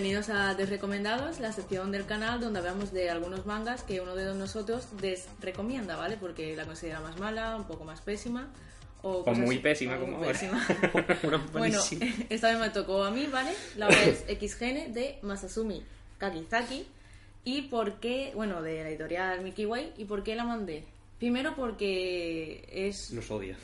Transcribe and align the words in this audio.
bienvenidos 0.00 0.30
a 0.30 0.54
Desrecomendados, 0.54 1.40
la 1.40 1.52
sección 1.52 1.92
del 1.92 2.06
canal 2.06 2.40
donde 2.40 2.58
hablamos 2.58 2.90
de 2.90 3.10
algunos 3.10 3.44
mangas 3.44 3.82
que 3.82 4.00
uno 4.00 4.14
de 4.14 4.34
nosotros 4.34 4.88
desrecomienda, 4.98 5.94
¿vale? 5.96 6.16
Porque 6.16 6.56
la 6.56 6.64
considera 6.64 7.00
más 7.00 7.18
mala, 7.18 7.54
un 7.54 7.64
poco 7.66 7.84
más 7.84 8.00
pésima. 8.00 8.48
O, 9.02 9.22
cosas- 9.22 9.44
muy 9.44 9.58
pésima, 9.58 9.98
o 9.98 10.00
como 10.00 10.16
ahora. 10.16 10.32
pésima. 10.32 10.66
Bueno, 11.52 11.78
esta 12.30 12.48
vez 12.48 12.58
me 12.58 12.70
tocó 12.70 13.04
a 13.04 13.10
mí, 13.10 13.26
¿vale? 13.30 13.50
La 13.76 13.88
obra 13.88 14.02
es 14.04 14.24
XGN 14.26 14.94
de 14.94 15.18
Masasumi 15.20 15.82
Kakizaki. 16.16 16.86
¿Y 17.44 17.62
por 17.68 18.00
qué? 18.00 18.32
Bueno, 18.34 18.62
de 18.62 18.82
la 18.82 18.88
editorial 18.88 19.42
Mickey 19.42 19.66
Way. 19.66 19.92
¿Y 19.98 20.06
por 20.06 20.22
qué 20.22 20.34
la 20.34 20.44
mandé? 20.44 20.82
Primero 21.18 21.54
porque 21.54 22.66
es 22.72 23.10
Nos 23.12 23.30
odia. 23.30 23.54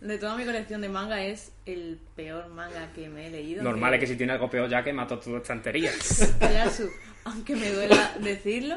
De 0.00 0.18
toda 0.18 0.36
mi 0.36 0.44
colección 0.44 0.80
de 0.80 0.88
manga 0.88 1.22
es 1.24 1.52
el 1.66 1.98
peor 2.14 2.48
manga 2.48 2.92
que 2.92 3.08
me 3.08 3.26
he 3.26 3.30
leído. 3.30 3.62
Normal 3.62 3.94
es 3.94 4.00
que 4.00 4.06
si 4.06 4.16
tiene 4.16 4.32
algo 4.32 4.48
peor 4.48 4.68
ya 4.68 4.84
que 4.84 4.92
mató 4.92 5.18
tu 5.18 5.36
estantería. 5.36 5.90
Yasu, 6.40 6.88
aunque 7.24 7.56
me 7.56 7.72
duela 7.72 8.16
decirlo, 8.20 8.76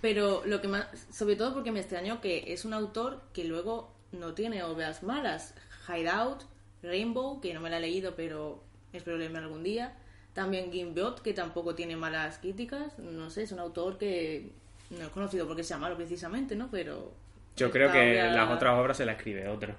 pero 0.00 0.42
lo 0.44 0.60
que 0.60 0.68
más, 0.68 0.86
sobre 1.10 1.36
todo 1.36 1.54
porque 1.54 1.72
me 1.72 1.80
extrañó 1.80 2.20
que 2.20 2.52
es 2.52 2.64
un 2.64 2.74
autor 2.74 3.22
que 3.32 3.44
luego 3.44 3.94
no 4.12 4.34
tiene 4.34 4.62
obras 4.62 5.02
malas. 5.02 5.54
Hideout, 5.88 6.42
Rainbow, 6.82 7.40
que 7.40 7.54
no 7.54 7.60
me 7.60 7.70
la 7.70 7.78
he 7.78 7.80
leído, 7.80 8.14
pero 8.14 8.62
espero 8.92 9.16
leerme 9.16 9.38
algún 9.38 9.62
día. 9.62 9.96
También 10.34 10.70
Gimbot, 10.70 11.22
que 11.22 11.32
tampoco 11.32 11.74
tiene 11.74 11.96
malas 11.96 12.38
críticas. 12.38 12.98
No 12.98 13.30
sé, 13.30 13.42
es 13.44 13.52
un 13.52 13.58
autor 13.58 13.98
que 13.98 14.52
no 14.90 15.06
es 15.06 15.08
conocido 15.08 15.46
porque 15.46 15.64
sea 15.64 15.78
malo 15.78 15.96
precisamente, 15.96 16.54
¿no? 16.56 16.70
Pero... 16.70 17.12
Yo 17.58 17.70
creo 17.70 17.90
que 17.92 18.14
las 18.14 18.50
otras 18.50 18.74
obras 18.78 18.96
se 18.96 19.04
las 19.04 19.16
escribe 19.16 19.48
otro. 19.48 19.74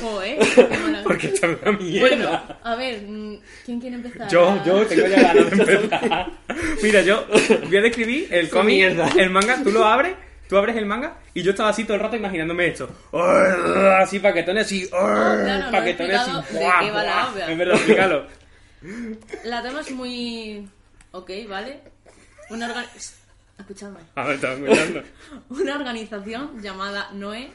Joder, 0.00 0.38
Porque 1.04 1.28
esta 1.28 1.46
es 1.46 1.58
una 1.62 1.70
Bueno, 1.72 1.78
mierda. 1.82 2.58
a 2.62 2.74
ver, 2.74 3.02
mm, 3.02 3.36
¿quién 3.64 3.80
quiere 3.80 3.96
empezar? 3.96 4.28
Yo, 4.28 4.62
yo 4.64 4.84
tengo 4.86 5.06
ya 5.06 5.20
ganas 5.32 5.50
de 5.50 5.74
empezar. 5.74 6.30
Mira, 6.82 7.00
yo 7.02 7.26
voy 7.66 7.76
a 7.76 7.80
describir 7.82 8.28
el 8.30 8.48
cómic, 8.50 8.96
el 9.18 9.30
manga, 9.30 9.62
tú 9.62 9.70
lo 9.70 9.84
abres, 9.84 10.14
tú 10.48 10.56
abres 10.56 10.76
el 10.76 10.86
manga 10.86 11.18
y 11.32 11.42
yo 11.42 11.50
estaba 11.52 11.70
así 11.70 11.84
todo 11.84 11.94
el 11.96 12.02
rato 12.02 12.16
imaginándome 12.16 12.66
esto. 12.68 12.88
Así 13.98 14.18
paquetones 14.18 14.66
así. 14.66 14.88
claro, 14.88 15.44
no 15.62 15.68
he 15.68 15.72
paquetones 15.72 16.16
así. 16.18 16.30
explicado 16.30 16.42
de 16.42 16.64
¡buah, 16.64 16.80
qué 16.80 16.90
va 16.90 17.02
la 17.04 17.28
obra. 17.30 17.50
Es 17.52 17.58
verdad, 17.58 17.74
explícalo. 17.76 18.26
La 19.44 19.62
trama 19.62 19.80
es 19.80 19.90
muy... 19.92 20.68
Ok, 21.12 21.30
¿vale? 21.48 21.80
Una 22.50 22.68
orga- 22.68 22.86
Escuchadme. 23.58 24.00
A 24.14 24.24
ver, 24.24 24.34
estaba 24.36 24.54
escuchando. 24.54 25.02
Una 25.48 25.74
organización 25.76 26.62
llamada 26.62 27.10
Noé 27.12 27.52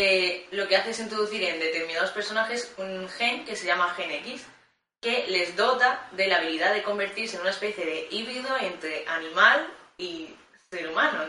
eh, 0.00 0.46
lo 0.52 0.68
que 0.68 0.76
hace 0.76 0.90
es 0.90 1.00
introducir 1.00 1.42
en 1.42 1.58
determinados 1.58 2.12
personajes 2.12 2.72
un 2.76 3.08
gen 3.08 3.44
que 3.44 3.56
se 3.56 3.66
llama 3.66 3.92
Gen 3.96 4.12
X, 4.12 4.46
que 5.00 5.26
les 5.26 5.56
dota 5.56 6.08
de 6.12 6.28
la 6.28 6.36
habilidad 6.36 6.72
de 6.72 6.84
convertirse 6.84 7.34
en 7.34 7.42
una 7.42 7.50
especie 7.50 7.84
de 7.84 8.06
híbrido 8.12 8.56
entre 8.60 9.04
animal 9.08 9.68
y 9.96 10.28
ser 10.70 10.88
humano. 10.88 11.24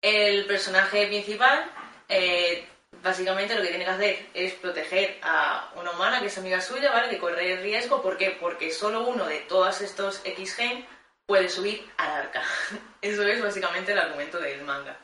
El 0.00 0.46
personaje 0.46 1.08
principal, 1.08 1.68
eh, 2.08 2.64
básicamente 3.02 3.56
lo 3.56 3.62
que 3.62 3.70
tiene 3.70 3.84
que 3.84 3.90
hacer 3.90 4.26
es 4.34 4.54
proteger 4.54 5.18
a 5.22 5.72
una 5.74 5.90
humana 5.90 6.20
que 6.20 6.26
es 6.26 6.38
amiga 6.38 6.60
suya, 6.60 6.92
¿vale? 6.92 7.10
Que 7.10 7.18
corre 7.18 7.54
el 7.54 7.60
riesgo. 7.60 8.00
¿Por 8.02 8.16
qué? 8.16 8.36
Porque 8.40 8.70
solo 8.70 9.08
uno 9.08 9.26
de 9.26 9.40
todos 9.40 9.80
estos 9.80 10.20
X 10.24 10.54
gen 10.54 10.86
puede 11.30 11.48
subir 11.48 11.80
al 11.96 12.10
arca. 12.10 12.42
Eso 13.00 13.22
es 13.22 13.40
básicamente 13.40 13.92
el 13.92 13.98
argumento 14.00 14.40
del 14.40 14.64
manga. 14.64 14.98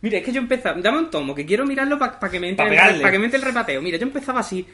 Mira, 0.00 0.16
es 0.18 0.24
que 0.24 0.32
yo 0.32 0.40
empezaba. 0.40 0.80
Dame 0.80 0.96
un 0.98 1.10
tomo, 1.10 1.34
que 1.34 1.44
quiero 1.44 1.66
mirarlo 1.66 1.98
para 1.98 2.18
que 2.30 2.40
me 2.40 2.48
entre 2.48 2.66
Pa' 2.74 2.88
el, 2.88 3.02
pa' 3.02 3.10
que 3.10 3.18
me 3.18 3.26
entre 3.26 3.38
el 3.38 3.44
repateo. 3.44 3.82
Mira, 3.82 3.98
yo 3.98 4.04
empezaba 4.06 4.40
así. 4.40 4.66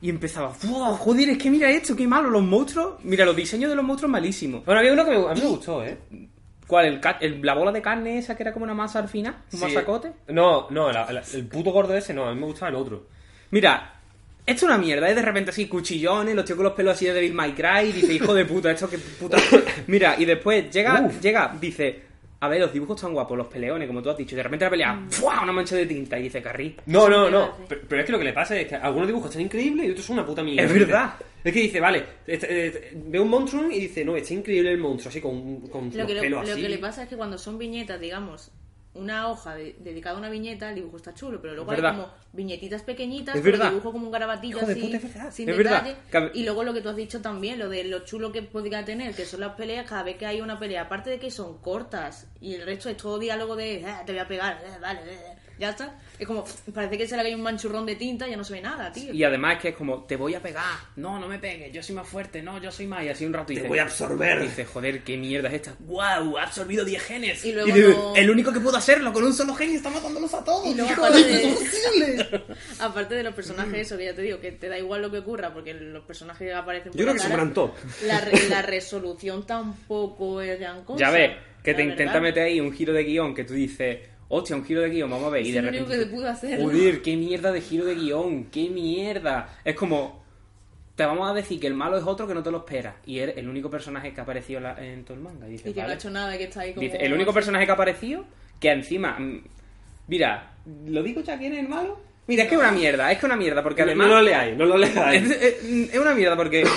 Y 0.00 0.10
empezaba, 0.10 0.52
¡Wow, 0.64 0.96
joder, 0.96 1.28
es 1.28 1.38
que 1.38 1.48
mira 1.50 1.70
esto, 1.70 1.94
qué 1.94 2.08
malo, 2.08 2.28
los 2.30 2.42
monstruos. 2.42 2.96
Mira, 3.04 3.24
los 3.24 3.36
diseños 3.36 3.70
de 3.70 3.76
los 3.76 3.84
monstruos 3.84 4.10
malísimos. 4.10 4.64
Bueno, 4.64 4.80
había 4.80 4.92
uno 4.92 5.04
que 5.04 5.12
me- 5.12 5.30
a 5.30 5.34
mí 5.34 5.40
me 5.40 5.46
gustó, 5.46 5.84
¿eh? 5.84 5.96
¿Cuál? 6.66 6.86
El, 6.86 7.00
el- 7.20 7.40
¿La 7.42 7.54
bola 7.54 7.70
de 7.70 7.80
carne 7.80 8.18
esa 8.18 8.36
que 8.36 8.42
era 8.42 8.52
como 8.52 8.64
una 8.64 8.74
masa 8.74 8.98
al 8.98 9.08
final? 9.08 9.36
¿Un 9.52 9.58
Sí. 9.60 9.64
masacote? 9.64 10.12
No, 10.28 10.66
no, 10.70 10.90
la- 10.90 11.10
la- 11.12 11.22
el 11.32 11.46
puto 11.46 11.70
gordo 11.70 11.96
ese 11.96 12.12
no, 12.12 12.26
a 12.26 12.34
mí 12.34 12.40
me 12.40 12.46
gustaba 12.46 12.70
el 12.70 12.74
otro. 12.74 13.06
Mira, 13.50 13.93
esto 14.46 14.66
es 14.66 14.70
una 14.70 14.78
mierda, 14.78 15.08
es 15.08 15.16
de 15.16 15.22
repente 15.22 15.50
así, 15.50 15.66
cuchillones, 15.66 16.34
los 16.34 16.44
tíos 16.44 16.56
con 16.56 16.64
los 16.64 16.74
pelos 16.74 16.94
así 16.94 17.06
de 17.06 17.14
Devil 17.14 17.32
May 17.34 17.52
Cry, 17.52 17.88
y 17.88 17.92
dice, 17.92 18.12
hijo 18.12 18.34
de 18.34 18.44
puta, 18.44 18.70
esto 18.70 18.88
que 18.88 18.98
puta. 18.98 19.36
Mira, 19.86 20.16
y 20.18 20.24
después 20.24 20.70
llega, 20.70 21.00
Uf. 21.02 21.20
llega, 21.20 21.56
dice, 21.60 22.02
a 22.40 22.48
ver, 22.48 22.60
los 22.60 22.72
dibujos 22.72 22.96
están 22.96 23.14
guapos, 23.14 23.38
los 23.38 23.46
peleones, 23.46 23.86
como 23.88 24.02
tú 24.02 24.10
has 24.10 24.16
dicho, 24.18 24.34
y 24.34 24.36
de 24.36 24.42
repente 24.42 24.66
la 24.66 24.70
pelea, 24.70 25.06
¡fua! 25.08 25.42
una 25.42 25.52
mancha 25.52 25.76
de 25.76 25.86
tinta, 25.86 26.18
y 26.18 26.24
dice, 26.24 26.42
Carri. 26.42 26.76
No, 26.86 27.08
no, 27.08 27.30
no. 27.30 27.56
Pero, 27.68 27.80
pero 27.88 28.00
es 28.00 28.06
que 28.06 28.12
lo 28.12 28.18
que 28.18 28.24
le 28.24 28.32
pasa 28.34 28.54
es 28.58 28.66
que 28.68 28.74
algunos 28.74 29.06
dibujos 29.06 29.30
están 29.30 29.42
increíbles 29.42 29.86
y 29.86 29.90
otros 29.92 30.04
son 30.04 30.18
una 30.18 30.26
puta 30.26 30.42
mierda. 30.42 30.62
Es 30.64 30.72
verdad. 30.78 31.14
Es 31.42 31.52
que 31.52 31.60
dice, 31.60 31.80
vale, 31.80 32.02
este, 32.26 32.66
eh, 32.66 32.92
ve 33.06 33.20
un 33.20 33.28
monstruo 33.28 33.70
y 33.70 33.80
dice, 33.80 34.04
no, 34.04 34.14
está 34.16 34.32
increíble 34.34 34.72
el 34.72 34.78
monstruo, 34.78 35.08
así 35.10 35.20
con, 35.22 35.60
con 35.68 35.90
Lo 35.90 35.96
los 35.98 36.06
que, 36.06 36.14
le- 36.14 36.20
pelos 36.20 36.46
lo 36.46 36.52
así. 36.52 36.62
que 36.62 36.68
le 36.68 36.78
pasa 36.78 37.02
es 37.04 37.08
que 37.08 37.16
cuando 37.16 37.38
son 37.38 37.56
viñetas, 37.58 37.98
digamos, 38.00 38.50
una 38.94 39.28
hoja 39.28 39.54
de- 39.56 39.76
dedicada 39.80 40.16
a 40.16 40.18
una 40.18 40.30
viñeta, 40.30 40.68
el 40.68 40.76
dibujo 40.76 40.96
está 40.98 41.12
chulo, 41.14 41.40
pero 41.42 41.54
luego 41.54 41.72
Es 41.72 41.76
hay 41.78 41.82
verdad. 41.82 41.96
como 42.00 42.12
viñetitas 42.32 42.82
pequeñitas, 42.82 43.34
el 43.36 43.42
dibujo 43.42 43.92
como 43.92 44.06
un 44.06 44.12
garabatillo 44.12 44.58
Hijo 44.58 44.66
así, 44.66 44.80
puta, 44.80 44.96
es 44.98 45.02
verdad. 45.02 45.32
sin 45.32 45.48
Es 45.48 45.56
detalle. 45.58 45.96
verdad. 46.12 46.30
Y 46.34 46.44
luego 46.44 46.62
lo 46.64 46.72
que 46.72 46.80
tú 46.80 46.88
has 46.88 46.96
dicho 46.96 47.20
también, 47.20 47.58
lo 47.58 47.68
de 47.68 47.84
lo 47.84 48.00
chulo 48.04 48.30
que 48.32 48.42
podría 48.42 48.84
tener, 48.84 49.14
que 49.14 49.24
son 49.26 49.40
las 49.40 49.54
peleas, 49.54 49.88
cada 49.88 50.02
vez 50.04 50.16
que 50.16 50.26
hay 50.26 50.40
una 50.40 50.58
pelea, 50.58 50.82
aparte 50.82 51.10
de 51.10 51.18
que 51.18 51.30
son 51.30 51.58
cortas 51.58 52.26
y 52.40 52.54
el 52.54 52.62
resto 52.64 52.88
es 52.88 52.96
todo 52.96 53.18
diálogo 53.18 53.56
de 53.56 53.84
"Ah, 53.86 54.02
te 54.06 54.12
voy 54.12 54.20
a 54.20 54.28
pegar, 54.28 54.62
eh, 54.64 54.78
vale, 54.80 55.00
eh", 55.12 55.36
ya 55.58 55.70
está. 55.70 55.98
Es 56.18 56.26
como, 56.28 56.44
parece 56.72 56.96
que 56.96 57.08
se 57.08 57.16
le 57.16 57.22
cae 57.24 57.34
un 57.34 57.42
manchurrón 57.42 57.84
de 57.86 57.96
tinta 57.96 58.26
y 58.28 58.30
ya 58.30 58.36
no 58.36 58.44
se 58.44 58.52
ve 58.52 58.60
nada, 58.60 58.92
tío. 58.92 59.12
Y 59.12 59.24
además 59.24 59.56
es 59.56 59.62
que 59.62 59.68
es 59.70 59.74
como, 59.74 60.04
te 60.04 60.14
voy 60.16 60.34
a 60.34 60.40
pegar, 60.40 60.64
no, 60.96 61.18
no 61.18 61.26
me 61.28 61.38
pegues, 61.40 61.72
yo 61.72 61.82
soy 61.82 61.94
más 61.96 62.06
fuerte, 62.06 62.40
no, 62.40 62.60
yo 62.62 62.70
soy 62.70 62.86
más, 62.86 63.02
y 63.04 63.08
así 63.08 63.26
un 63.26 63.32
rato 63.32 63.52
y 63.52 63.56
Te 63.56 63.60
dice, 63.62 63.68
voy 63.68 63.78
a 63.80 63.82
absorber. 63.82 64.38
Y 64.42 64.42
dice, 64.44 64.64
joder, 64.64 65.02
qué 65.02 65.16
mierda 65.16 65.48
es 65.48 65.54
esta. 65.54 65.74
¡Wow! 65.80 66.38
Ha 66.38 66.44
absorbido 66.44 66.84
10 66.84 67.02
genes. 67.02 67.44
Y 67.44 67.52
luego 67.52 67.66
dice, 67.66 67.88
no- 67.88 68.14
el 68.14 68.30
único 68.30 68.52
que 68.52 68.60
puedo 68.60 68.76
hacerlo 68.76 69.12
con 69.12 69.24
un 69.24 69.32
solo 69.34 69.54
gen 69.54 69.72
y 69.72 69.74
está 69.74 69.90
matándolos 69.90 70.32
a 70.34 70.44
todos. 70.44 70.66
Y 70.66 70.74
luego 70.74 70.92
¡Hijo 70.92 71.04
aparte 71.04 71.24
de 71.26 71.36
de- 71.36 71.42
imposible! 71.44 72.44
Aparte 72.80 73.14
de 73.16 73.22
los 73.24 73.34
personajes, 73.34 73.74
eso 73.74 73.96
que 73.98 74.04
ya 74.04 74.14
te 74.14 74.22
digo, 74.22 74.38
que 74.40 74.52
te 74.52 74.68
da 74.68 74.78
igual 74.78 75.02
lo 75.02 75.10
que 75.10 75.18
ocurra, 75.18 75.52
porque 75.52 75.74
los 75.74 76.04
personajes 76.04 76.54
aparecen 76.54 76.92
por 76.92 76.98
Yo 77.00 77.04
creo 77.04 77.14
la 77.14 77.20
que 77.20 77.26
se 77.28 77.34
cara. 77.34 77.52
todos. 77.52 77.70
La, 78.04 78.20
re- 78.20 78.48
la 78.48 78.62
resolución 78.94 79.46
tampoco 79.46 80.40
es 80.40 80.58
gran 80.60 80.84
cosa. 80.84 81.00
Ya 81.00 81.10
ves, 81.10 81.30
que 81.62 81.72
te 81.74 81.78
verdad. 81.78 81.90
intenta 81.92 82.20
meter 82.20 82.42
ahí 82.44 82.60
un 82.60 82.72
giro 82.72 82.92
de 82.92 83.04
guion 83.04 83.34
que 83.34 83.44
tú 83.44 83.54
dices, 83.54 83.98
hostia, 84.28 84.56
un 84.56 84.64
giro 84.64 84.80
de 84.82 84.90
guion, 84.90 85.10
vamos 85.10 85.26
a 85.26 85.30
ver. 85.30 85.44
Y 85.46 85.48
Es 85.50 85.54
de 85.54 85.62
lo 85.62 85.70
repente. 85.70 85.90
único 85.92 86.00
que 86.00 86.06
te 86.10 86.16
pudo 86.16 86.28
hacer. 86.28 86.60
Joder, 86.60 87.02
qué 87.02 87.16
mierda 87.16 87.52
de 87.52 87.60
giro 87.60 87.84
de 87.84 87.94
guion, 87.94 88.44
qué 88.46 88.68
mierda. 88.70 89.58
Es 89.64 89.74
como. 89.74 90.22
Te 90.96 91.04
vamos 91.04 91.28
a 91.28 91.34
decir 91.34 91.58
que 91.58 91.66
el 91.66 91.74
malo 91.74 91.98
es 91.98 92.04
otro 92.04 92.26
que 92.28 92.34
no 92.34 92.42
te 92.42 92.52
lo 92.52 92.58
esperas. 92.58 92.94
Y 93.04 93.18
eres 93.18 93.36
el 93.36 93.48
único 93.48 93.68
personaje 93.68 94.12
que 94.14 94.20
ha 94.20 94.22
aparecido 94.22 94.60
en, 94.78 95.04
todo 95.04 95.16
el 95.16 95.22
manga. 95.24 95.48
Y 95.48 95.52
dices, 95.52 95.70
Y 95.72 95.74
que 95.74 95.82
no 95.82 95.88
ha 95.88 95.94
hecho 95.94 96.08
nada, 96.10 96.34
y 96.34 96.38
que 96.38 96.44
está 96.44 96.60
ahí 96.60 96.72
como... 96.72 96.82
Dice, 96.82 96.98
el 96.98 97.12
único 97.12 97.32
personaje 97.32 97.64
que 97.64 97.70
ha 97.72 97.74
aparecido, 97.74 98.24
que 98.60 98.70
encima. 98.70 99.18
mm, 99.18 99.42
Mira, 100.06 100.52
¿lo 100.86 101.02
digo 101.02 101.20
ya 101.22 101.36
quién 101.36 101.52
es 101.54 101.58
el 101.60 101.68
malo? 101.68 101.98
Mira, 102.28 102.44
es 102.44 102.48
que 102.48 102.54
es 102.54 102.60
una 102.60 102.70
mierda, 102.70 103.10
es 103.10 103.18
que 103.18 103.20
es 103.20 103.24
una 103.24 103.36
mierda, 103.36 103.62
porque 103.62 103.82
además. 103.82 104.06
No 104.06 104.14
lo 104.14 104.22
leáis, 104.22 104.56
no 104.56 104.64
lo 104.66 104.78
leáis. 104.78 105.22
Es, 105.30 105.30
es- 105.42 105.94
es 105.94 105.98
una 105.98 106.14
mierda 106.14 106.36
porque. 106.36 106.64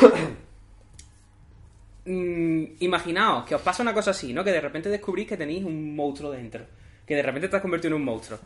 Mm, 2.06 2.64
imaginaos 2.80 3.46
que 3.46 3.54
os 3.56 3.62
pasa 3.62 3.84
una 3.84 3.94
cosa 3.94 4.12
así, 4.12 4.32
¿no? 4.34 4.44
Que 4.44 4.52
de 4.52 4.62
repente 4.62 4.88
descubrís 4.90 5.28
que 5.28 5.36
tenéis 5.36 5.64
un 5.66 5.94
monstruo 5.96 6.32
dentro. 6.32 6.66
Que 7.08 7.16
de 7.16 7.24
repente 7.24 7.48
te 7.48 7.56
has 7.56 7.62
convertido 7.62 7.96
en 7.96 8.02
un 8.02 8.06
monstruo. 8.06 8.38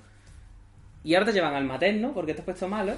Y 1.04 1.16
ahora 1.16 1.26
te 1.28 1.34
llevan 1.34 1.56
al 1.56 1.66
materno 1.66 2.14
porque 2.14 2.34
te 2.34 2.40
has 2.42 2.46
puesto 2.46 2.68
malo. 2.68 2.94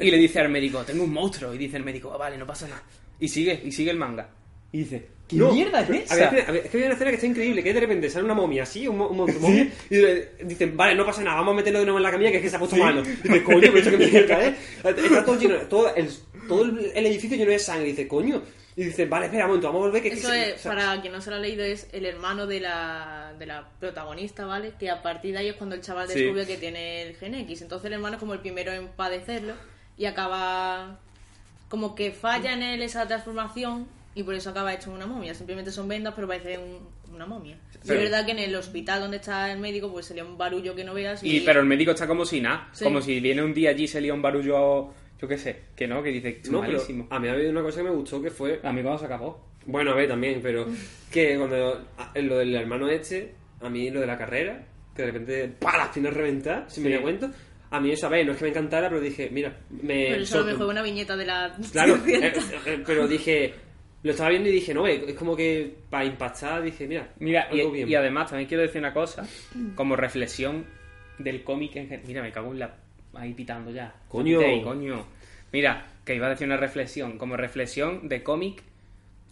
Y 0.00 0.10
le 0.10 0.16
dice 0.16 0.40
al 0.40 0.48
médico, 0.48 0.82
tengo 0.84 1.04
un 1.04 1.12
monstruo. 1.12 1.52
Y 1.54 1.58
dice 1.58 1.76
el 1.76 1.84
médico, 1.84 2.10
"Ah, 2.14 2.16
vale, 2.16 2.38
no 2.38 2.46
pasa 2.46 2.66
nada. 2.66 2.82
Y 3.20 3.28
sigue, 3.28 3.60
y 3.62 3.70
sigue 3.72 3.90
el 3.90 3.98
manga. 3.98 4.28
Y 4.72 4.78
dice, 4.78 5.06
¿qué 5.28 5.36
No, 5.36 5.52
mierda 5.52 5.82
es 5.82 5.90
esa? 5.90 6.14
escena- 6.14 6.44
había- 6.48 6.60
es 6.62 6.70
que 6.70 6.76
había 6.76 6.86
una 6.86 6.94
escena 6.94 7.10
que 7.10 7.14
está 7.16 7.26
increíble, 7.26 7.62
que 7.62 7.72
de 7.74 7.80
repente 7.80 8.10
sale 8.10 8.24
una 8.24 8.34
momia 8.34 8.62
así, 8.64 8.88
un, 8.88 9.00
un 9.00 9.16
monstruo 9.16 9.42
momia, 9.48 9.70
y 9.90 9.96
le- 9.96 10.28
dicen, 10.44 10.76
vale, 10.76 10.94
no 10.94 11.04
pasa 11.06 11.22
nada, 11.22 11.36
vamos 11.36 11.52
a 11.52 11.56
meterlo 11.56 11.78
de 11.80 11.84
nuevo 11.84 11.98
en 11.98 12.02
la 12.02 12.10
camilla 12.10 12.30
que 12.30 12.38
es 12.38 12.42
que 12.42 12.50
se 12.50 12.56
ha 12.56 12.58
puesto 12.58 12.76
malo. 12.76 13.02
Y 13.02 13.28
dice, 13.28 13.42
coño, 13.44 13.60
pero 13.60 13.78
eso 13.78 13.90
que 13.90 13.96
mierda, 14.10 14.46
¿eh? 14.48 14.54
Está 14.82 15.24
todo 15.24 15.38
lleno, 15.38 15.56
todo 15.68 15.94
el, 15.94 16.08
todo 16.48 16.64
el 16.64 17.06
edificio 17.06 17.36
lleno 17.36 17.50
de 17.52 17.58
sangre, 17.58 17.88
y 17.88 17.90
dice, 17.92 18.08
coño. 18.08 18.42
Y 18.76 18.84
dice, 18.84 19.06
vale, 19.06 19.26
espera 19.26 19.44
un 19.46 19.52
momento, 19.52 19.68
vamos 19.68 19.80
a 19.82 19.86
volver 19.86 20.02
que... 20.02 20.08
Eso 20.08 20.30
es, 20.32 20.56
o 20.56 20.58
sea, 20.58 20.72
para 20.74 21.00
quien 21.00 21.12
no 21.14 21.20
se 21.22 21.30
lo 21.30 21.36
ha 21.36 21.38
leído, 21.38 21.64
es 21.64 21.88
el 21.92 22.04
hermano 22.04 22.46
de 22.46 22.60
la, 22.60 23.32
de 23.38 23.46
la 23.46 23.66
protagonista, 23.80 24.44
¿vale? 24.44 24.74
Que 24.78 24.90
a 24.90 25.00
partir 25.00 25.32
de 25.32 25.38
ahí 25.38 25.48
es 25.48 25.54
cuando 25.56 25.74
el 25.74 25.80
chaval 25.80 26.08
Sí. 26.08 26.20
descubre 26.20 26.46
que 26.46 26.58
tiene 26.58 27.02
el 27.02 27.16
gen 27.16 27.34
X. 27.34 27.62
Entonces 27.62 27.86
el 27.86 27.94
hermano 27.94 28.16
es 28.16 28.20
como 28.20 28.34
el 28.34 28.40
primero 28.40 28.72
en 28.72 28.88
padecerlo 28.88 29.54
y 29.96 30.04
acaba... 30.04 30.98
Como 31.68 31.94
que 31.94 32.12
falla 32.12 32.52
en 32.52 32.62
él 32.62 32.82
esa 32.82 33.08
transformación 33.08 33.88
y 34.14 34.22
por 34.22 34.34
eso 34.34 34.50
acaba 34.50 34.72
hecho 34.74 34.90
una 34.92 35.06
momia. 35.06 35.34
Simplemente 35.34 35.72
son 35.72 35.88
vendas, 35.88 36.12
pero 36.14 36.28
parece 36.28 36.58
un- 36.58 36.86
una 37.14 37.24
momia. 37.26 37.56
Es 37.82 37.88
verdad 37.88 38.24
que 38.26 38.32
en 38.32 38.38
el 38.40 38.54
hospital 38.56 39.00
donde 39.00 39.16
está 39.16 39.50
el 39.50 39.58
médico, 39.58 39.90
pues 39.90 40.06
sería 40.06 40.24
un 40.24 40.36
barullo 40.36 40.74
que 40.74 40.84
no 40.84 40.92
veas. 40.94 41.22
Y, 41.24 41.38
Y, 41.38 41.40
pero 41.40 41.60
el 41.60 41.66
médico 41.66 41.92
está 41.92 42.06
como 42.06 42.24
si 42.26 42.40
nada. 42.40 42.68
Sí. 42.72 42.84
Como 42.84 43.00
si 43.00 43.20
viene 43.20 43.42
un 43.42 43.54
día 43.54 43.70
allí 43.70 43.84
y 43.84 43.88
se 43.88 44.00
lía 44.00 44.12
un 44.14 44.22
barullo, 44.22 44.92
yo 45.20 45.28
qué 45.28 45.38
sé, 45.38 45.56
que 45.74 45.86
no, 45.86 46.02
que 46.02 46.10
dice, 46.10 46.40
No, 46.50 46.60
pero 46.60 46.72
malísimo. 46.74 47.06
a 47.10 47.18
mí 47.18 47.28
ha 47.28 47.32
habido 47.32 47.50
una 47.50 47.62
cosa 47.62 47.78
que 47.82 47.88
me 47.88 47.94
gustó 47.94 48.20
que 48.22 48.30
fue 48.30 48.60
A 48.62 48.72
mí 48.72 48.82
cuando 48.82 48.98
se 48.98 49.06
acabó. 49.06 49.46
Bueno, 49.66 49.92
a 49.92 49.94
ver, 49.94 50.08
también, 50.08 50.40
pero 50.42 50.66
que 51.12 51.36
cuando 51.36 51.84
a- 51.98 52.12
lo 52.20 52.38
del 52.38 52.54
hermano 52.54 52.88
este, 52.88 53.32
a 53.60 53.68
mí 53.68 53.90
lo 53.90 54.00
de 54.00 54.06
la 54.06 54.16
carrera, 54.18 54.64
que 54.94 55.02
de 55.02 55.06
repente, 55.12 55.48
¡pa! 55.60 55.76
las 55.76 55.88
piernas 55.88 56.14
reventadas, 56.14 56.72
Sí. 56.74 56.80
me 56.80 56.90
di 56.90 56.98
cuenta, 56.98 57.30
a 57.70 57.80
mí 57.80 57.90
eso, 57.90 58.06
a 58.06 58.10
ver, 58.10 58.24
no 58.24 58.32
es 58.32 58.38
que 58.38 58.44
me 58.44 58.50
encantara, 58.50 58.88
pero 58.88 59.00
dije, 59.00 59.28
mira, 59.32 59.58
me... 59.70 60.06
Pero 60.10 60.22
eso 60.22 60.36
a 60.36 60.38
lo 60.40 60.44
sorpre- 60.44 60.52
mejor 60.52 60.66
es 60.66 60.70
una 60.72 60.82
viñeta 60.82 61.16
de 61.16 61.26
la... 61.26 61.56
Claro, 61.72 61.96
eh, 62.06 62.32
eh, 62.66 62.82
pero 62.86 63.08
dije, 63.08 63.52
lo 64.04 64.10
estaba 64.12 64.30
viendo 64.30 64.48
y 64.48 64.52
dije, 64.52 64.72
no, 64.72 64.86
es 64.86 65.14
como 65.14 65.34
que 65.34 65.74
para 65.90 66.04
impactar, 66.04 66.62
dije, 66.62 66.86
mira, 66.86 67.08
Mira, 67.18 67.48
y, 67.52 67.60
algo 67.60 67.72
bien. 67.72 67.88
y 67.88 67.94
además 67.96 68.30
también 68.30 68.46
quiero 68.48 68.62
decir 68.62 68.78
una 68.80 68.92
cosa, 68.94 69.26
como 69.74 69.96
reflexión 69.96 70.64
del 71.18 71.42
cómic 71.42 71.74
en 71.76 71.88
gen- 71.88 72.02
Mira, 72.06 72.22
me 72.22 72.30
cago 72.30 72.52
en 72.52 72.60
la... 72.60 72.76
Ahí 73.16 73.34
pitando 73.34 73.70
ya. 73.70 73.94
Coño. 74.08 75.04
Mira, 75.52 75.86
que 76.04 76.14
iba 76.14 76.26
a 76.26 76.30
decir 76.30 76.46
una 76.46 76.56
reflexión. 76.56 77.18
Como 77.18 77.36
reflexión 77.36 78.08
de 78.08 78.22
cómic, 78.22 78.62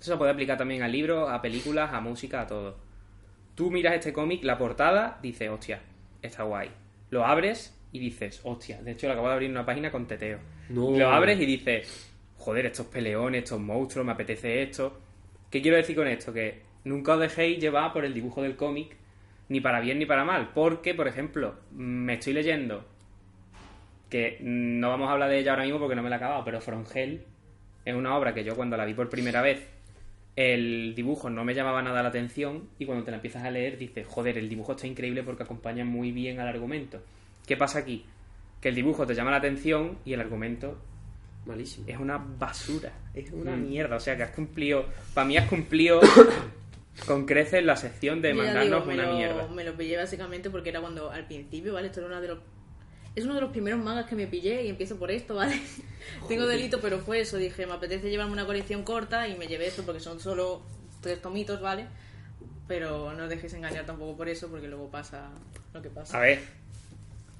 eso 0.00 0.12
se 0.12 0.18
puede 0.18 0.32
aplicar 0.32 0.58
también 0.58 0.82
a 0.82 0.88
libros, 0.88 1.30
a 1.30 1.40
películas, 1.40 1.92
a 1.92 2.00
música, 2.00 2.42
a 2.42 2.46
todo. 2.46 2.76
Tú 3.54 3.70
miras 3.70 3.94
este 3.94 4.12
cómic, 4.12 4.42
la 4.42 4.58
portada, 4.58 5.18
dices, 5.22 5.48
hostia, 5.48 5.80
está 6.22 6.42
guay. 6.42 6.70
Lo 7.10 7.24
abres 7.24 7.78
y 7.92 8.00
dices, 8.00 8.40
hostia, 8.42 8.82
de 8.82 8.92
hecho 8.92 9.06
lo 9.06 9.12
acabo 9.12 9.28
de 9.28 9.34
abrir 9.34 9.50
una 9.50 9.64
página 9.64 9.90
con 9.90 10.06
teteo. 10.06 10.38
No. 10.68 10.90
Lo 10.90 11.10
abres 11.10 11.40
y 11.40 11.46
dices, 11.46 12.12
joder, 12.38 12.66
estos 12.66 12.86
peleones, 12.86 13.44
estos 13.44 13.60
monstruos, 13.60 14.04
me 14.04 14.12
apetece 14.12 14.62
esto. 14.62 14.98
¿Qué 15.50 15.62
quiero 15.62 15.76
decir 15.76 15.94
con 15.94 16.08
esto? 16.08 16.32
Que 16.32 16.62
nunca 16.82 17.14
os 17.14 17.20
dejéis 17.20 17.60
llevar 17.60 17.92
por 17.92 18.04
el 18.04 18.12
dibujo 18.12 18.42
del 18.42 18.56
cómic, 18.56 18.96
ni 19.48 19.60
para 19.60 19.80
bien 19.80 20.00
ni 20.00 20.06
para 20.06 20.24
mal. 20.24 20.50
Porque, 20.52 20.94
por 20.94 21.06
ejemplo, 21.06 21.54
me 21.70 22.14
estoy 22.14 22.32
leyendo, 22.32 22.84
que 24.14 24.36
no 24.42 24.90
vamos 24.90 25.08
a 25.08 25.12
hablar 25.14 25.28
de 25.28 25.40
ella 25.40 25.50
ahora 25.50 25.64
mismo 25.64 25.80
porque 25.80 25.96
no 25.96 26.02
me 26.04 26.08
la 26.08 26.14
he 26.14 26.18
acabado, 26.18 26.44
pero 26.44 26.60
From 26.60 26.84
Hell 26.94 27.24
es 27.84 27.94
una 27.96 28.16
obra 28.16 28.32
que 28.32 28.44
yo 28.44 28.54
cuando 28.54 28.76
la 28.76 28.84
vi 28.84 28.94
por 28.94 29.08
primera 29.10 29.42
vez, 29.42 29.66
el 30.36 30.94
dibujo 30.94 31.30
no 31.30 31.44
me 31.44 31.52
llamaba 31.52 31.82
nada 31.82 32.00
la 32.00 32.10
atención 32.10 32.68
y 32.78 32.86
cuando 32.86 33.04
te 33.04 33.10
la 33.10 33.16
empiezas 33.16 33.42
a 33.42 33.50
leer 33.50 33.76
dices, 33.76 34.06
joder, 34.06 34.38
el 34.38 34.48
dibujo 34.48 34.70
está 34.70 34.86
increíble 34.86 35.24
porque 35.24 35.42
acompaña 35.42 35.84
muy 35.84 36.12
bien 36.12 36.38
al 36.38 36.46
argumento. 36.46 37.02
¿Qué 37.44 37.56
pasa 37.56 37.80
aquí? 37.80 38.04
Que 38.60 38.68
el 38.68 38.76
dibujo 38.76 39.04
te 39.04 39.16
llama 39.16 39.32
la 39.32 39.38
atención 39.38 39.98
y 40.04 40.12
el 40.12 40.20
argumento 40.20 40.78
Malísimo. 41.44 41.86
es 41.88 41.98
una 41.98 42.16
basura, 42.16 42.92
es 43.14 43.32
una 43.32 43.56
Mm. 43.56 43.68
mierda. 43.68 43.96
O 43.96 44.00
sea, 44.00 44.16
que 44.16 44.22
has 44.22 44.30
cumplido, 44.30 44.86
para 45.12 45.26
mí 45.26 45.36
has 45.36 45.48
cumplido 45.48 46.00
con 47.08 47.26
creces 47.26 47.64
la 47.64 47.74
sección 47.74 48.22
de 48.22 48.30
Yo 48.30 48.36
mandarnos 48.36 48.84
digo, 48.84 48.86
me 48.86 48.94
una 48.94 49.06
lo, 49.10 49.16
mierda. 49.16 49.48
Me 49.48 49.64
lo 49.64 49.74
pillé 49.76 49.96
básicamente 49.96 50.50
porque 50.50 50.68
era 50.70 50.80
cuando 50.80 51.10
al 51.10 51.26
principio, 51.26 51.72
¿vale? 51.74 51.88
Esto 51.88 51.98
era 51.98 52.08
una 52.10 52.20
de 52.20 52.28
los. 52.28 52.38
Es 53.14 53.24
uno 53.24 53.34
de 53.34 53.40
los 53.40 53.50
primeros 53.50 53.80
mangas 53.80 54.06
que 54.06 54.16
me 54.16 54.26
pillé 54.26 54.64
y 54.64 54.68
empiezo 54.68 54.98
por 54.98 55.10
esto, 55.10 55.36
¿vale? 55.36 55.60
Tengo 56.28 56.46
delito, 56.46 56.80
pero 56.80 56.98
fue 56.98 57.20
eso. 57.20 57.36
Dije, 57.36 57.66
me 57.66 57.74
apetece 57.74 58.10
llevarme 58.10 58.32
una 58.32 58.46
colección 58.46 58.82
corta 58.82 59.28
y 59.28 59.36
me 59.36 59.46
llevé 59.46 59.68
esto 59.68 59.84
porque 59.84 60.00
son 60.00 60.18
solo 60.18 60.62
tres 61.00 61.22
tomitos, 61.22 61.60
¿vale? 61.60 61.86
Pero 62.66 63.12
no 63.12 63.24
os 63.24 63.28
dejéis 63.28 63.54
engañar 63.54 63.86
tampoco 63.86 64.16
por 64.16 64.28
eso 64.28 64.48
porque 64.48 64.66
luego 64.66 64.90
pasa 64.90 65.30
lo 65.72 65.80
que 65.80 65.90
pasa. 65.90 66.16
A 66.16 66.20
ver, 66.20 66.40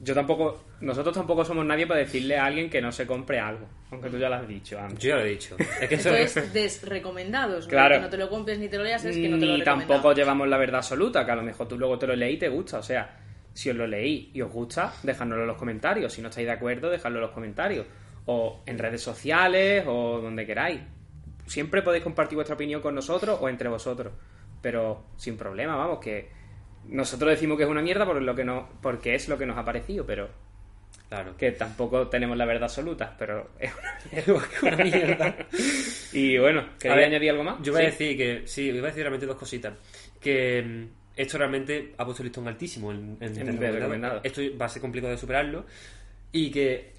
yo 0.01 0.15
tampoco, 0.15 0.65
nosotros 0.81 1.15
tampoco 1.15 1.45
somos 1.45 1.65
nadie 1.65 1.87
para 1.87 2.01
decirle 2.01 2.37
a 2.37 2.45
alguien 2.45 2.69
que 2.69 2.81
no 2.83 2.93
se 2.93 3.07
compre 3.07 3.41
algo, 3.41 3.67
aunque 3.91 4.11
tú 4.11 4.19
ya 4.19 4.29
lo 4.29 4.35
has 4.37 4.47
dicho 4.47 4.79
antes. 4.79 4.99
Yo 4.99 5.11
ya 5.11 5.17
lo 5.17 5.23
he 5.23 5.31
dicho. 5.31 5.57
Es 5.81 5.89
que 5.89 5.95
eso 5.95 6.15
Esto 6.15 6.41
es 6.41 6.53
desrecomendados. 6.53 7.65
¿no? 7.65 7.71
Claro. 7.71 7.97
Que 7.97 8.01
no 8.03 8.11
te 8.11 8.19
lo 8.19 8.29
compres 8.29 8.59
ni 8.59 8.69
te 8.69 8.77
lo 8.77 8.85
leas, 8.85 9.05
es 9.05 9.17
que 9.17 9.29
no 9.29 9.39
te 9.39 9.47
lo 9.47 9.57
Ni 9.57 9.65
tampoco 9.65 10.13
llevamos 10.13 10.47
la 10.47 10.59
verdad 10.59 10.79
absoluta, 10.79 11.25
que 11.25 11.33
a 11.33 11.37
lo 11.37 11.43
mejor 11.43 11.67
tú 11.67 11.79
luego 11.79 11.99
te 11.99 12.07
lo 12.07 12.15
leí 12.15 12.35
y 12.35 12.39
te 12.39 12.49
gusta. 12.49 12.79
O 12.79 12.83
sea, 12.83 13.24
si 13.55 13.71
os 13.71 13.77
lo 13.77 13.87
leí 13.87 14.31
y 14.35 14.43
os 14.43 14.53
gusta, 14.53 14.93
dejádnoslo 15.03 15.45
en 15.45 15.49
los 15.49 15.57
comentarios. 15.57 16.13
Si 16.13 16.21
no 16.21 16.29
estáis 16.29 16.47
de 16.47 16.53
acuerdo, 16.53 16.91
dejadlo 16.91 17.19
en 17.19 17.23
los 17.23 17.31
comentarios. 17.31 17.87
O 18.27 18.63
en 18.67 18.79
redes 18.79 19.01
sociales 19.03 19.85
o 19.87 20.21
donde 20.21 20.45
queráis. 20.45 20.81
Siempre 21.47 21.83
podéis 21.83 22.03
compartir 22.05 22.37
vuestra 22.37 22.55
opinión 22.55 22.81
con 22.83 22.95
nosotros 22.95 23.39
o 23.41 23.49
entre 23.49 23.69
vosotros. 23.69 24.13
Pero 24.61 25.05
sin 25.17 25.37
problema, 25.37 25.77
vamos, 25.77 25.99
que 26.01 26.29
nosotros 26.89 27.31
decimos 27.31 27.57
que 27.57 27.65
es 27.65 27.69
una 27.71 27.83
mierda 27.83 28.05
por 28.05 28.21
lo 28.21 28.35
que 28.35 28.45
no, 28.45 28.69
porque 28.83 29.15
es 29.15 29.29
lo 29.29 29.39
que 29.39 29.47
nos 29.47 29.57
ha 29.57 29.65
parecido, 29.65 30.05
pero 30.05 30.29
Claro. 31.09 31.37
que 31.37 31.53
tampoco 31.53 32.09
tenemos 32.09 32.37
la 32.37 32.45
verdad 32.47 32.65
absoluta, 32.65 33.15
pero 33.19 33.51
es 34.11 34.27
una 34.63 34.77
mierda. 34.77 35.37
y 36.13 36.39
bueno, 36.39 36.65
¿queréis 36.81 37.07
añadir 37.07 37.31
algo 37.31 37.45
más? 37.45 37.57
Yo 37.63 37.73
voy 37.73 37.83
a 37.83 37.87
decir 37.87 38.17
que, 38.17 38.43
sí, 38.47 38.71
iba 38.71 38.87
a 38.87 38.91
decir 38.91 39.03
realmente 39.03 39.27
dos 39.27 39.37
cositas. 39.37 39.75
Que 40.21 40.63
mm, 40.63 41.04
esto 41.17 41.39
realmente 41.39 41.95
ha 41.99 42.05
puesto 42.05 42.23
el 42.23 42.29
listón 42.29 42.49
altísimo 42.49 42.91
en, 42.93 43.17
en, 43.21 43.37
En 43.49 43.59
recomendado. 43.61 44.21
Esto 44.25 44.41
va 44.61 44.67
a 44.67 44.69
ser 44.69 44.83
complicado 44.83 45.13
de 45.13 45.19
superarlo. 45.19 45.65
Y 46.33 46.51
que 46.51 46.93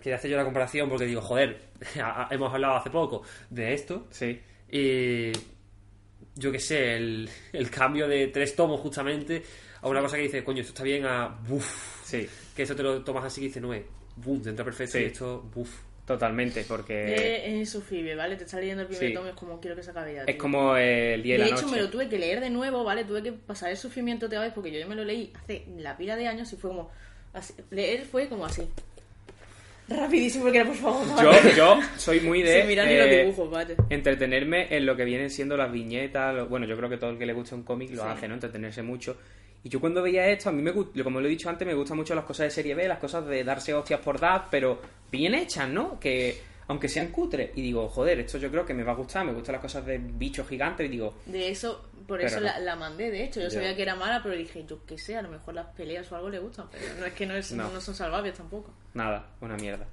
quería 0.00 0.16
hacer 0.16 0.30
yo 0.30 0.36
la 0.36 0.44
comparación 0.44 0.88
porque 0.88 1.06
digo, 1.06 1.20
joder, 1.20 1.58
hemos 2.30 2.52
hablado 2.52 2.76
hace 2.76 2.90
poco 2.90 3.22
de 3.50 3.74
esto. 3.74 4.06
Sí. 4.10 4.40
Y 4.70 5.32
yo 6.34 6.50
qué 6.52 6.58
sé, 6.58 6.96
el, 6.96 7.28
el 7.52 7.70
cambio 7.70 8.08
de 8.08 8.28
tres 8.28 8.54
tomos 8.56 8.80
justamente 8.80 9.42
a 9.80 9.88
una 9.88 10.00
cosa 10.00 10.16
que 10.16 10.22
dice, 10.22 10.44
coño, 10.44 10.60
esto 10.60 10.72
está 10.72 10.84
bien, 10.84 11.04
a 11.04 11.26
buf, 11.28 12.00
Sí, 12.04 12.26
que 12.54 12.62
eso 12.62 12.74
te 12.76 12.82
lo 12.82 13.02
tomas 13.02 13.24
así 13.24 13.42
y 13.42 13.44
dices, 13.48 13.60
no, 13.62 13.72
buf, 14.16 14.42
te 14.42 14.50
entra 14.50 14.64
perfecto 14.64 14.96
Sí. 14.98 15.04
y 15.04 15.06
esto, 15.06 15.42
buf. 15.54 15.70
Totalmente, 16.06 16.64
porque 16.66 17.14
Eh, 17.14 17.42
es 17.46 17.54
insufrible, 17.54 18.14
¿vale? 18.16 18.36
Te 18.36 18.44
está 18.44 18.58
leyendo 18.58 18.82
el 18.82 18.88
primer 18.88 19.08
Sí. 19.08 19.14
tomo 19.14 19.26
y 19.26 19.30
es 19.30 19.36
como 19.36 19.60
quiero 19.60 19.76
que 19.76 19.82
se 19.82 19.90
acabe 19.90 20.14
ya. 20.14 20.24
es 20.24 20.36
como 20.36 20.76
el 20.76 21.22
día 21.22 21.34
De 21.34 21.38
y 21.38 21.50
la 21.50 21.56
hecho, 21.56 21.66
noche. 21.66 21.76
me 21.76 21.82
lo 21.82 21.90
tuve 21.90 22.08
que 22.08 22.18
leer 22.18 22.40
de 22.40 22.50
nuevo, 22.50 22.84
¿vale? 22.84 23.04
Tuve 23.04 23.22
que 23.22 23.32
pasar 23.32 23.70
el 23.70 23.76
sufrimiento 23.76 24.26
otra 24.26 24.40
vez 24.40 24.52
porque 24.52 24.70
yo 24.72 24.78
ya 24.80 24.86
me 24.86 24.94
lo 24.96 25.04
leí 25.04 25.32
hace 25.42 25.64
la 25.78 25.96
pila 25.96 26.16
de 26.16 26.26
años 26.28 26.52
y 26.52 26.56
fue 26.56 26.70
como. 26.70 26.90
así- 27.34 27.54
leer 27.70 28.04
fue 28.04 28.28
como 28.28 28.44
así. 28.44 28.62
Rapidísimo, 29.88 30.44
porque 30.44 30.58
era 30.58 30.66
por 30.66 30.76
favor. 30.76 31.06
Yo, 31.22 31.28
¿vale? 31.30 31.54
yo 31.56 31.80
soy 31.96 32.20
muy 32.20 32.40
de 32.42 32.64
mirar 32.68 32.86
ni 32.86 32.96
los 32.96 33.06
eh, 33.06 33.18
dibujos, 33.24 33.50
vale. 33.50 33.76
entretenerme 33.90 34.74
en 34.74 34.86
lo 34.86 34.96
que 34.96 35.04
vienen 35.04 35.28
siendo 35.28 35.56
las 35.56 35.70
viñetas. 35.70 36.34
lo- 36.34 36.46
bueno, 36.46 36.66
yo 36.66 36.76
creo 36.76 36.88
que 36.88 36.96
todo 36.96 37.10
el 37.10 37.18
que 37.18 37.26
le 37.26 37.32
gusta 37.32 37.54
un 37.56 37.62
cómic 37.64 37.90
lo 37.90 38.02
Sí. 38.02 38.08
hace, 38.08 38.28
¿no? 38.28 38.34
Entretenerse 38.34 38.82
mucho. 38.82 39.16
Y 39.64 39.68
yo 39.68 39.80
cuando 39.80 40.02
veía 40.02 40.26
esto, 40.28 40.48
a 40.48 40.52
mí 40.52 40.60
me 40.62 40.72
gusta, 40.72 41.02
como 41.04 41.20
lo 41.20 41.26
he 41.26 41.30
dicho 41.30 41.48
antes, 41.48 41.66
me 41.66 41.74
gustan 41.74 41.96
mucho 41.96 42.14
las 42.14 42.24
cosas 42.24 42.44
de 42.44 42.50
serie 42.50 42.74
B, 42.74 42.88
las 42.88 42.98
cosas 42.98 43.24
de 43.26 43.44
darse 43.44 43.72
hostias 43.72 44.00
por 44.00 44.18
dar, 44.18 44.48
pero 44.50 44.80
bien 45.10 45.34
hechas, 45.34 45.68
¿no? 45.68 46.00
Que 46.00 46.40
aunque 46.68 46.88
sean 46.88 47.08
cutres. 47.08 47.50
Y 47.54 47.62
digo, 47.62 47.88
joder, 47.88 48.18
esto 48.20 48.38
yo 48.38 48.50
creo 48.50 48.64
que 48.66 48.74
me 48.74 48.82
va 48.82 48.92
a 48.92 48.96
gustar, 48.96 49.24
me 49.24 49.32
gustan 49.32 49.52
las 49.54 49.62
cosas 49.62 49.84
de 49.86 49.98
bichos 49.98 50.48
gigantes 50.48 50.86
y 50.86 50.88
digo, 50.88 51.14
De 51.26 51.48
eso, 51.50 51.88
por 52.08 52.20
eso 52.20 52.36
no. 52.36 52.46
la, 52.46 52.58
la 52.58 52.74
mandé, 52.76 53.10
de 53.10 53.22
hecho. 53.24 53.40
Yo 53.40 53.50
sabía 53.50 53.76
que 53.76 53.82
era 53.82 53.94
mala, 53.94 54.20
pero 54.22 54.34
dije, 54.34 54.64
yo 54.66 54.84
qué 54.84 54.98
sé, 54.98 55.16
a 55.16 55.22
lo 55.22 55.28
mejor 55.28 55.54
las 55.54 55.66
peleas 55.66 56.10
o 56.10 56.16
algo 56.16 56.28
le 56.30 56.38
gustan. 56.40 56.66
Pero 56.72 56.94
no 56.98 57.06
es 57.06 57.12
que 57.12 57.26
no, 57.26 57.34
es, 57.36 57.52
No. 57.52 57.70
no. 57.70 57.80
son 57.80 57.94
salvables 57.94 58.34
tampoco. 58.34 58.72
Nada, 58.94 59.28
una 59.40 59.56
mierda. 59.56 59.86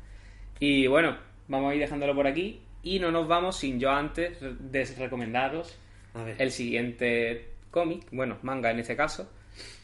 Y 0.59 0.87
bueno, 0.87 1.15
vamos 1.47 1.71
a 1.71 1.75
ir 1.75 1.81
dejándolo 1.81 2.15
por 2.15 2.25
aquí. 2.25 2.61
Y 2.81 2.99
no 2.99 3.11
nos 3.11 3.27
vamos 3.27 3.57
sin 3.57 3.79
yo 3.79 3.91
antes 3.91 4.37
desrecomendaros 4.39 5.75
A 6.13 6.23
ver. 6.23 6.35
el 6.39 6.51
siguiente 6.51 7.49
cómic, 7.71 8.07
bueno, 8.11 8.37
manga 8.41 8.71
en 8.71 8.79
este 8.79 8.95
caso. 8.95 9.29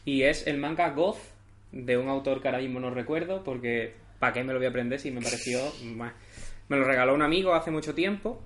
Y 0.04 0.22
es 0.22 0.46
el 0.46 0.58
manga 0.58 0.90
Goth, 0.90 1.18
de 1.72 1.96
un 1.98 2.08
autor 2.08 2.40
que 2.40 2.48
ahora 2.48 2.60
mismo 2.60 2.80
no 2.80 2.90
recuerdo, 2.90 3.42
porque 3.44 3.94
¿para 4.18 4.32
qué 4.32 4.44
me 4.44 4.52
lo 4.52 4.58
voy 4.58 4.66
a 4.66 4.70
aprender 4.70 4.98
si 5.00 5.10
me 5.10 5.20
pareció... 5.20 5.60
Me 6.68 6.76
lo 6.76 6.82
regaló 6.82 7.14
un 7.14 7.22
amigo 7.22 7.54
hace 7.54 7.70
mucho 7.70 7.94
tiempo. 7.94 8.42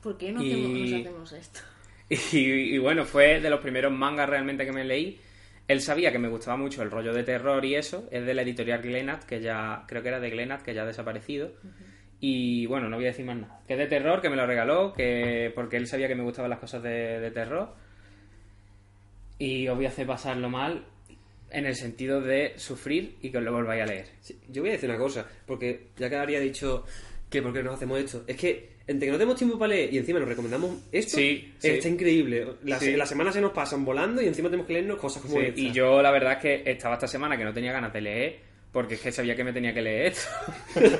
¿Por 0.00 0.16
qué 0.16 0.30
no 0.30 0.40
Y- 0.40 0.52
hacemos, 0.52 0.70
nos 0.70 1.00
hacemos 1.00 1.32
esto? 1.32 1.60
Y, 2.08 2.74
y 2.76 2.78
bueno, 2.78 3.04
fue 3.04 3.40
de 3.40 3.50
los 3.50 3.58
primeros 3.58 3.92
mangas 3.92 4.28
realmente 4.28 4.64
que 4.64 4.70
me 4.70 4.84
leí. 4.84 5.18
Él 5.66 5.80
sabía 5.80 6.12
que 6.12 6.20
me 6.20 6.28
gustaba 6.28 6.56
mucho 6.56 6.84
el 6.84 6.92
rollo 6.92 7.12
de 7.12 7.24
terror 7.24 7.64
y 7.64 7.74
eso. 7.74 8.06
Es 8.12 8.24
de 8.24 8.34
la 8.34 8.42
editorial 8.42 8.80
Glenat, 8.82 9.24
que 9.24 9.40
ya, 9.40 9.82
creo 9.88 10.00
que 10.02 10.08
era 10.10 10.20
de 10.20 10.30
Glenat, 10.30 10.62
que 10.62 10.74
ya 10.74 10.82
ha 10.82 10.86
desaparecido. 10.86 11.50
Y 12.20 12.66
bueno, 12.66 12.88
no 12.88 12.94
voy 12.94 13.06
a 13.06 13.08
decir 13.08 13.24
más 13.26 13.36
nada. 13.36 13.60
Que 13.66 13.72
es 13.72 13.78
de 13.80 13.86
terror, 13.88 14.22
que 14.22 14.30
me 14.30 14.36
lo 14.36 14.46
regaló, 14.46 14.92
que 14.92 15.50
porque 15.56 15.76
él 15.76 15.88
sabía 15.88 16.06
que 16.06 16.14
me 16.14 16.22
gustaban 16.22 16.50
las 16.50 16.60
cosas 16.60 16.84
de, 16.84 17.18
de 17.18 17.30
terror. 17.32 17.74
Y 19.38 19.68
os 19.68 19.76
voy 19.76 19.86
a 19.86 19.88
hacer 19.88 20.06
pasarlo 20.06 20.48
mal 20.48 20.84
en 21.50 21.66
el 21.66 21.74
sentido 21.76 22.20
de 22.20 22.54
sufrir 22.56 23.16
y 23.22 23.30
que 23.30 23.38
os 23.38 23.44
lo 23.44 23.52
volváis 23.52 23.82
a 23.82 23.86
leer. 23.86 24.06
Sí, 24.20 24.38
yo 24.48 24.62
voy 24.62 24.70
a 24.70 24.72
decir 24.74 24.88
una 24.90 24.98
cosa, 24.98 25.26
porque 25.46 25.88
ya 25.96 26.08
que 26.10 26.16
habría 26.16 26.40
dicho 26.40 26.84
que 27.30 27.42
por 27.42 27.52
qué 27.52 27.62
nos 27.62 27.74
hacemos 27.74 27.98
esto, 28.00 28.24
es 28.26 28.36
que 28.36 28.76
entre 28.86 29.06
que 29.08 29.12
no 29.12 29.18
tenemos 29.18 29.36
tiempo 29.36 29.58
para 29.58 29.74
leer 29.74 29.92
y 29.92 29.98
encima 29.98 30.20
nos 30.20 30.28
recomendamos 30.28 30.78
esto, 30.92 31.16
Sí, 31.18 31.52
sí. 31.58 31.68
está 31.70 31.88
increíble. 31.88 32.46
Las, 32.64 32.80
Sí. 32.80 32.92
las 32.96 33.08
semanas 33.08 33.34
se 33.34 33.40
nos 33.40 33.50
pasan 33.52 33.84
volando 33.84 34.22
y 34.22 34.26
encima 34.28 34.48
tenemos 34.48 34.66
que 34.66 34.74
leernos 34.74 34.98
cosas 34.98 35.22
como 35.22 35.38
Sí, 35.40 35.46
esta. 35.46 35.60
y 35.60 35.72
yo 35.72 36.00
la 36.02 36.10
verdad 36.12 36.32
es 36.34 36.38
que 36.38 36.70
estaba 36.70 36.94
esta 36.94 37.08
semana 37.08 37.36
que 37.36 37.44
no 37.44 37.52
tenía 37.52 37.72
ganas 37.72 37.92
de 37.92 38.00
leer 38.00 38.36
porque 38.72 38.94
es 38.94 39.00
que 39.00 39.10
sabía 39.10 39.34
que 39.34 39.42
me 39.42 39.52
tenía 39.52 39.72
que 39.74 39.82
leer 39.82 40.12
esto. 40.12 40.28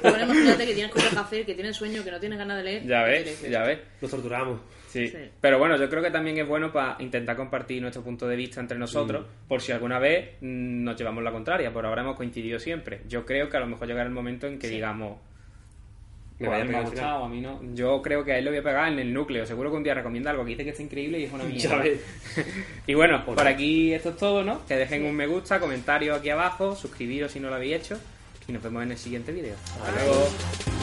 Bueno, 0.03 0.25
imagínate 0.25 0.67
que 0.67 0.75
tienes 0.75 0.91
cosas 0.93 1.11
que 1.13 1.19
hacer, 1.19 1.47
que 1.47 1.55
tienes 1.55 1.77
sueño, 1.77 2.03
que 2.03 2.11
no 2.11 2.19
tienes 2.19 2.39
ganas 2.39 2.57
de 2.59 2.63
leer. 2.65 2.87
ya 2.87 3.05
¿qué 3.05 3.11
ves, 3.11 3.51
ya 3.51 3.63
ves. 3.65 3.79
Nos 4.01 4.11
torturamos. 4.11 4.61
Sí. 4.99 5.09
Sí. 5.09 5.19
Pero 5.41 5.59
bueno, 5.59 5.77
yo 5.77 5.89
creo 5.91 6.03
que 6.03 6.11
también 6.11 6.39
es 6.39 6.47
bueno 6.47 6.73
para 6.73 6.97
intentar 7.01 7.37
compartir 7.37 7.81
nuestro 7.83 8.03
punto 8.03 8.27
de 8.29 8.37
vista 8.37 8.61
entre 8.61 8.79
nosotros, 8.79 9.27
por 9.49 9.61
si 9.61 9.73
alguna 9.73 9.99
vez 9.99 10.31
mm, 10.41 10.85
nos 10.85 10.97
llevamos 10.97 11.23
la 11.25 11.33
contraria. 11.33 11.73
Por 11.73 11.85
ahora 11.87 12.03
hemos 12.03 12.17
coincidido 12.17 12.59
siempre. 12.59 13.01
Yo 13.09 13.25
creo 13.27 13.49
que 13.49 13.57
a 13.57 13.61
lo 13.61 13.67
mejor 13.67 13.87
llegará 13.89 14.07
el 14.07 14.13
momento 14.15 14.47
en 14.47 14.59
que 14.59 14.69
digamos, 14.69 15.19
Me 16.39 16.49
"Pues 16.49 16.51
me 16.51 16.63
ha 16.65 16.67
pegar 16.67 16.81
al 16.83 16.87
final". 16.91 16.91
gustado, 16.91 17.25
a 17.25 17.29
mí 17.31 17.41
no. 17.41 17.61
Yo 17.75 18.03
creo 18.03 18.23
que 18.23 18.33
a 18.33 18.39
él 18.39 18.45
lo 18.45 18.51
voy 18.51 18.59
a 18.59 18.63
pegar 18.63 18.93
en 18.93 18.99
el 18.99 19.13
núcleo. 19.15 19.47
Seguro 19.47 19.71
que 19.71 19.77
un 19.79 19.83
día 19.83 19.95
recomienda 19.95 20.31
algo 20.31 20.45
que 20.45 20.51
dice 20.51 20.65
que 20.65 20.71
está 20.71 20.83
increíble 20.83 21.19
y 21.21 21.25
es 21.25 21.33
una 21.33 21.45
mierda. 21.79 21.83
Y 22.87 22.93
bueno, 22.95 23.25
por 23.25 23.43
no. 23.43 23.49
aquí 23.49 23.95
esto 23.95 24.11
es 24.11 24.17
todo, 24.19 24.45
¿no? 24.45 24.65
Que 24.67 24.77
dejen 24.77 25.05
un 25.07 25.15
me 25.17 25.27
gusta, 25.27 25.59
comentario 25.61 26.15
aquí 26.15 26.29
abajo, 26.29 26.77
suscribiros 26.77 27.33
si 27.33 27.41
no 27.41 27.49
lo 27.49 27.55
habéis 27.55 27.77
hecho 27.77 27.99
y 28.49 28.53
nos 28.53 28.63
vemos 28.63 28.83
en 28.83 28.91
el 28.93 28.99
siguiente 28.99 29.33
vídeo. 29.33 29.55
Hasta 29.83 29.93
luego. 29.93 30.76